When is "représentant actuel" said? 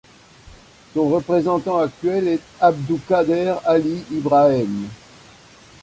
1.11-2.27